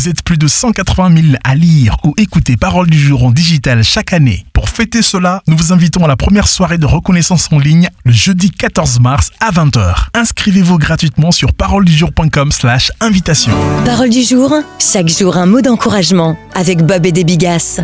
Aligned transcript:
Vous 0.00 0.08
êtes 0.08 0.22
plus 0.22 0.38
de 0.38 0.48
180 0.48 1.14
000 1.14 1.34
à 1.44 1.54
lire 1.54 1.98
ou 2.04 2.14
écouter 2.16 2.56
Parole 2.56 2.88
du 2.88 2.98
jour 2.98 3.22
en 3.22 3.30
digital 3.30 3.84
chaque 3.84 4.14
année. 4.14 4.46
Pour 4.54 4.70
fêter 4.70 5.02
cela, 5.02 5.42
nous 5.46 5.54
vous 5.54 5.74
invitons 5.74 6.02
à 6.02 6.08
la 6.08 6.16
première 6.16 6.48
soirée 6.48 6.78
de 6.78 6.86
reconnaissance 6.86 7.52
en 7.52 7.58
ligne 7.58 7.90
le 8.06 8.12
jeudi 8.12 8.50
14 8.50 8.98
mars 9.00 9.30
à 9.40 9.50
20h. 9.50 10.06
Inscrivez-vous 10.14 10.78
gratuitement 10.78 11.32
sur 11.32 11.52
paroledujour.com 11.52 12.50
slash 12.50 12.90
invitation. 13.02 13.52
Parole 13.84 14.08
du 14.08 14.22
jour, 14.22 14.54
chaque 14.78 15.08
jour 15.08 15.36
un 15.36 15.44
mot 15.44 15.60
d'encouragement 15.60 16.38
avec 16.54 16.82
Bob 16.82 17.04
et 17.04 17.12
des 17.12 17.24
Bigas. 17.24 17.82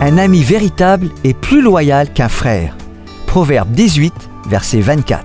Un 0.00 0.16
ami 0.16 0.44
véritable 0.44 1.08
est 1.24 1.34
plus 1.34 1.60
loyal 1.60 2.12
qu'un 2.12 2.28
frère. 2.28 2.76
Proverbe 3.26 3.72
18, 3.72 4.14
verset 4.46 4.80
24. 4.80 5.24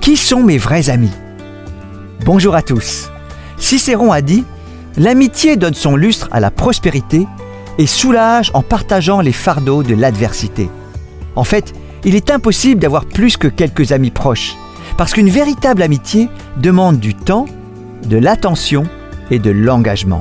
Qui 0.00 0.16
sont 0.16 0.42
mes 0.42 0.58
vrais 0.58 0.90
amis? 0.90 1.12
Bonjour 2.24 2.56
à 2.56 2.62
tous. 2.62 3.08
Cicéron 3.56 4.10
a 4.10 4.20
dit 4.20 4.44
L'amitié 4.98 5.56
donne 5.56 5.74
son 5.74 5.94
lustre 5.94 6.28
à 6.32 6.40
la 6.40 6.50
prospérité 6.50 7.26
et 7.78 7.86
soulage 7.86 8.50
en 8.54 8.62
partageant 8.62 9.20
les 9.20 9.32
fardeaux 9.32 9.82
de 9.82 9.94
l'adversité. 9.94 10.70
En 11.34 11.44
fait, 11.44 11.74
il 12.04 12.14
est 12.14 12.30
impossible 12.30 12.80
d'avoir 12.80 13.04
plus 13.04 13.36
que 13.36 13.48
quelques 13.48 13.92
amis 13.92 14.10
proches, 14.10 14.56
parce 14.96 15.12
qu'une 15.12 15.28
véritable 15.28 15.82
amitié 15.82 16.30
demande 16.56 16.98
du 16.98 17.14
temps, 17.14 17.46
de 18.06 18.16
l'attention 18.16 18.84
et 19.30 19.38
de 19.38 19.50
l'engagement. 19.50 20.20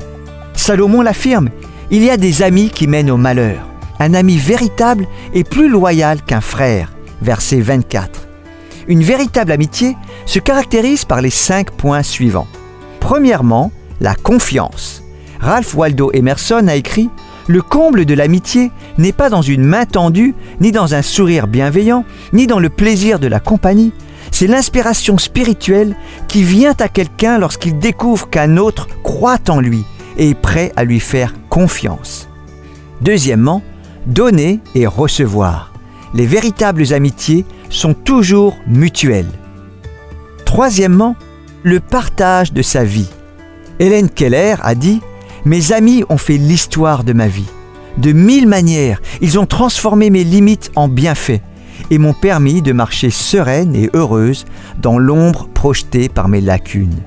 Salomon 0.54 1.02
l'affirme, 1.02 1.50
il 1.92 2.04
y 2.04 2.10
a 2.10 2.18
des 2.18 2.42
amis 2.42 2.70
qui 2.70 2.88
mènent 2.88 3.12
au 3.12 3.18
malheur. 3.18 3.68
Un 4.00 4.14
ami 4.14 4.36
véritable 4.38 5.08
est 5.34 5.48
plus 5.48 5.70
loyal 5.70 6.22
qu'un 6.22 6.42
frère. 6.42 6.92
Verset 7.22 7.62
24. 7.62 8.28
Une 8.88 9.04
véritable 9.04 9.52
amitié 9.52 9.96
se 10.26 10.40
caractérise 10.40 11.06
par 11.06 11.22
les 11.22 11.30
cinq 11.30 11.72
points 11.72 12.04
suivants. 12.04 12.48
Premièrement, 13.00 13.72
la 14.02 14.16
confiance. 14.16 15.04
Ralph 15.40 15.76
Waldo 15.76 16.12
Emerson 16.14 16.68
a 16.68 16.76
écrit 16.76 17.10
Le 17.48 17.62
comble 17.62 18.06
de 18.06 18.14
l'amitié 18.14 18.72
n'est 18.98 19.12
pas 19.12 19.30
dans 19.30 19.42
une 19.42 19.64
main 19.64 19.86
tendue, 19.86 20.34
ni 20.60 20.72
dans 20.72 20.96
un 20.96 21.02
sourire 21.02 21.48
bienveillant, 21.48 22.06
ni 22.34 22.48
dans 22.48 22.60
le 22.60 22.70
plaisir 22.70 23.20
de 23.20 23.28
la 23.28 23.40
compagnie. 23.40 23.94
C'est 24.32 24.48
l'inspiration 24.48 25.18
spirituelle 25.18 25.96
qui 26.28 26.44
vient 26.44 26.76
à 26.80 26.88
quelqu'un 26.88 27.38
lorsqu'il 27.38 27.78
découvre 27.78 28.30
qu'un 28.30 28.58
autre 28.58 28.88
croit 29.04 29.40
en 29.50 29.60
lui 29.60 29.84
et 30.18 30.32
est 30.32 30.40
prêt 30.40 30.72
à 30.76 30.84
lui 30.84 31.00
faire 31.00 31.34
confiance. 31.50 32.28
Deuxièmement, 33.02 33.62
donner 34.08 34.60
et 34.74 34.88
recevoir. 34.88 35.74
Les 36.14 36.26
véritables 36.26 36.94
amitiés 36.94 37.46
sont 37.70 37.94
toujours 37.94 38.58
mutuelles. 38.68 39.32
Troisièmement, 40.46 41.16
le 41.64 41.80
partage 41.80 42.54
de 42.54 42.62
sa 42.62 42.84
vie. 42.84 43.10
Hélène 43.80 44.10
Keller 44.10 44.56
a 44.62 44.74
dit 44.74 45.02
Mes 45.44 45.74
amis 45.74 46.04
ont 46.10 46.18
fait 46.18 46.38
l'histoire 46.38 47.04
de 47.04 47.14
ma 47.14 47.28
vie. 47.28 47.50
De 47.98 48.12
mille 48.12 48.48
manières, 48.48 49.02
ils 49.22 49.38
ont 49.38 49.46
transformé 49.46 50.10
mes 50.10 50.24
limites 50.24 50.72
en 50.76 50.88
bienfaits 50.88 51.42
et 51.92 51.98
m'ont 51.98 52.14
permis 52.14 52.62
de 52.62 52.72
marcher 52.72 53.10
sereine 53.10 53.76
et 53.76 53.90
heureuse 53.94 54.46
dans 54.82 54.98
l'ombre 54.98 55.50
projetée 55.54 56.08
par 56.08 56.30
mes 56.30 56.42
lacunes. 56.42 57.02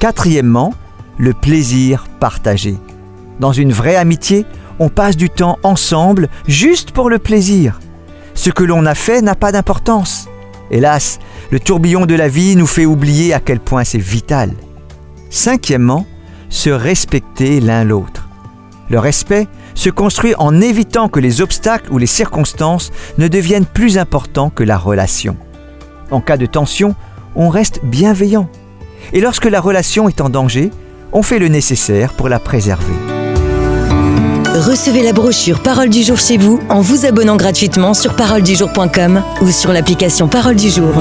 Quatrièmement, 0.00 0.74
le 1.18 1.34
plaisir 1.34 2.06
partagé. 2.20 2.76
Dans 3.38 3.52
une 3.52 3.72
vraie 3.72 3.96
amitié, 3.96 4.46
on 4.78 4.88
passe 4.88 5.16
du 5.16 5.28
temps 5.28 5.58
ensemble 5.62 6.28
juste 6.46 6.92
pour 6.92 7.10
le 7.10 7.18
plaisir. 7.18 7.80
Ce 8.34 8.50
que 8.50 8.64
l'on 8.64 8.86
a 8.86 8.94
fait 8.94 9.20
n'a 9.20 9.34
pas 9.34 9.52
d'importance. 9.52 10.28
Hélas, 10.70 11.18
le 11.50 11.60
tourbillon 11.60 12.06
de 12.06 12.14
la 12.14 12.28
vie 12.28 12.56
nous 12.56 12.66
fait 12.66 12.86
oublier 12.86 13.34
à 13.34 13.40
quel 13.40 13.60
point 13.60 13.84
c'est 13.84 13.98
vital. 13.98 14.52
Cinquièmement, 15.32 16.04
se 16.50 16.68
respecter 16.68 17.58
l'un 17.60 17.84
l'autre. 17.84 18.28
Le 18.90 18.98
respect 18.98 19.48
se 19.74 19.88
construit 19.88 20.34
en 20.36 20.60
évitant 20.60 21.08
que 21.08 21.20
les 21.20 21.40
obstacles 21.40 21.90
ou 21.90 21.96
les 21.96 22.06
circonstances 22.06 22.92
ne 23.16 23.28
deviennent 23.28 23.64
plus 23.64 23.96
importants 23.96 24.50
que 24.50 24.62
la 24.62 24.76
relation. 24.76 25.38
En 26.10 26.20
cas 26.20 26.36
de 26.36 26.44
tension, 26.44 26.94
on 27.34 27.48
reste 27.48 27.80
bienveillant. 27.82 28.50
Et 29.14 29.22
lorsque 29.22 29.46
la 29.46 29.62
relation 29.62 30.06
est 30.06 30.20
en 30.20 30.28
danger, 30.28 30.70
on 31.12 31.22
fait 31.22 31.38
le 31.38 31.48
nécessaire 31.48 32.12
pour 32.12 32.28
la 32.28 32.38
préserver. 32.38 32.92
Recevez 34.44 35.02
la 35.02 35.14
brochure 35.14 35.62
Parole 35.62 35.88
du 35.88 36.02
jour 36.02 36.18
chez 36.18 36.36
vous 36.36 36.60
en 36.68 36.82
vous 36.82 37.06
abonnant 37.06 37.36
gratuitement 37.36 37.94
sur 37.94 38.16
paroledujour.com 38.16 39.22
ou 39.40 39.50
sur 39.50 39.72
l'application 39.72 40.28
Parole 40.28 40.56
du 40.56 40.68
jour. 40.68 40.92